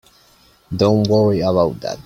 [0.75, 1.99] Don't worry about that.